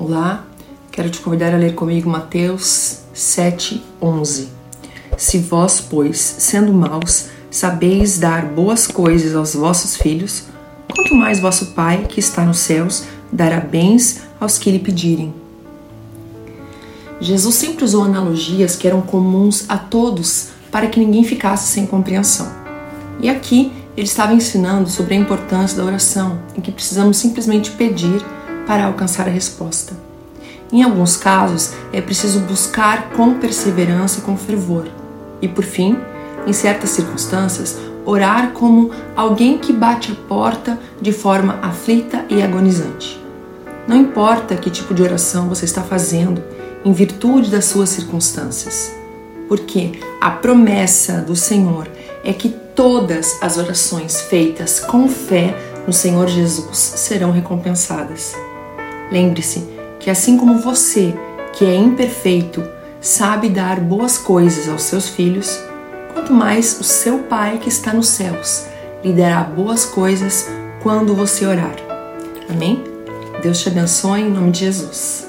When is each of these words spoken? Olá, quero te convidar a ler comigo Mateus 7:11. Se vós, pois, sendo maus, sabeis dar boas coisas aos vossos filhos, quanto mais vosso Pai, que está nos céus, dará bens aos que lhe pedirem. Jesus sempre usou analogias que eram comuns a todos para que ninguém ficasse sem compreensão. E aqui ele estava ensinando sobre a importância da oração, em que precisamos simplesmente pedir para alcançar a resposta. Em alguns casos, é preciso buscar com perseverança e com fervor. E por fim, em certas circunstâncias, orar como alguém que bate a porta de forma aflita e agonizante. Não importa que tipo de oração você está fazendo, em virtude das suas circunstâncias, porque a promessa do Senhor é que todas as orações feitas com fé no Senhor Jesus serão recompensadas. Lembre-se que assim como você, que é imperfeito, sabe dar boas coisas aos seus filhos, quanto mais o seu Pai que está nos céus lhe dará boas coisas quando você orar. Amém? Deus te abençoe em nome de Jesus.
Olá, 0.00 0.44
quero 0.92 1.10
te 1.10 1.18
convidar 1.18 1.52
a 1.52 1.56
ler 1.56 1.74
comigo 1.74 2.08
Mateus 2.08 3.00
7:11. 3.12 4.46
Se 5.16 5.38
vós, 5.38 5.80
pois, 5.80 6.16
sendo 6.18 6.72
maus, 6.72 7.30
sabeis 7.50 8.16
dar 8.16 8.44
boas 8.44 8.86
coisas 8.86 9.34
aos 9.34 9.56
vossos 9.56 9.96
filhos, 9.96 10.44
quanto 10.94 11.16
mais 11.16 11.40
vosso 11.40 11.72
Pai, 11.72 12.06
que 12.08 12.20
está 12.20 12.44
nos 12.44 12.58
céus, 12.58 13.06
dará 13.32 13.58
bens 13.58 14.22
aos 14.38 14.56
que 14.56 14.70
lhe 14.70 14.78
pedirem. 14.78 15.34
Jesus 17.20 17.56
sempre 17.56 17.84
usou 17.84 18.04
analogias 18.04 18.76
que 18.76 18.86
eram 18.86 19.02
comuns 19.02 19.64
a 19.68 19.76
todos 19.76 20.50
para 20.70 20.86
que 20.86 21.00
ninguém 21.00 21.24
ficasse 21.24 21.72
sem 21.72 21.84
compreensão. 21.84 22.48
E 23.20 23.28
aqui 23.28 23.72
ele 23.96 24.06
estava 24.06 24.32
ensinando 24.32 24.88
sobre 24.88 25.14
a 25.14 25.18
importância 25.18 25.76
da 25.76 25.84
oração, 25.84 26.38
em 26.56 26.60
que 26.60 26.70
precisamos 26.70 27.16
simplesmente 27.16 27.72
pedir 27.72 28.24
para 28.68 28.84
alcançar 28.84 29.26
a 29.26 29.30
resposta. 29.30 29.94
Em 30.70 30.82
alguns 30.82 31.16
casos, 31.16 31.72
é 31.90 32.02
preciso 32.02 32.40
buscar 32.40 33.08
com 33.12 33.38
perseverança 33.38 34.18
e 34.18 34.22
com 34.22 34.36
fervor. 34.36 34.86
E 35.40 35.48
por 35.48 35.64
fim, 35.64 35.96
em 36.46 36.52
certas 36.52 36.90
circunstâncias, 36.90 37.78
orar 38.04 38.50
como 38.52 38.90
alguém 39.16 39.56
que 39.56 39.72
bate 39.72 40.12
a 40.12 40.28
porta 40.28 40.78
de 41.00 41.12
forma 41.12 41.58
aflita 41.62 42.26
e 42.28 42.42
agonizante. 42.42 43.18
Não 43.86 43.96
importa 43.96 44.54
que 44.54 44.70
tipo 44.70 44.92
de 44.92 45.02
oração 45.02 45.48
você 45.48 45.64
está 45.64 45.82
fazendo, 45.82 46.44
em 46.84 46.92
virtude 46.92 47.50
das 47.50 47.64
suas 47.64 47.88
circunstâncias, 47.88 48.92
porque 49.48 49.92
a 50.20 50.30
promessa 50.30 51.22
do 51.22 51.34
Senhor 51.34 51.88
é 52.22 52.34
que 52.34 52.50
todas 52.50 53.38
as 53.40 53.56
orações 53.56 54.20
feitas 54.20 54.78
com 54.78 55.08
fé 55.08 55.56
no 55.86 55.92
Senhor 55.92 56.28
Jesus 56.28 56.76
serão 56.76 57.30
recompensadas. 57.30 58.34
Lembre-se 59.10 59.68
que 59.98 60.10
assim 60.10 60.36
como 60.36 60.58
você, 60.58 61.14
que 61.52 61.64
é 61.64 61.74
imperfeito, 61.74 62.62
sabe 63.00 63.48
dar 63.48 63.80
boas 63.80 64.18
coisas 64.18 64.68
aos 64.68 64.82
seus 64.82 65.08
filhos, 65.08 65.58
quanto 66.12 66.32
mais 66.32 66.78
o 66.80 66.84
seu 66.84 67.20
Pai 67.20 67.58
que 67.58 67.68
está 67.68 67.92
nos 67.92 68.08
céus 68.08 68.66
lhe 69.02 69.12
dará 69.12 69.42
boas 69.42 69.84
coisas 69.84 70.48
quando 70.82 71.14
você 71.14 71.46
orar. 71.46 71.76
Amém? 72.48 72.82
Deus 73.42 73.60
te 73.60 73.68
abençoe 73.68 74.22
em 74.22 74.30
nome 74.30 74.50
de 74.50 74.60
Jesus. 74.60 75.26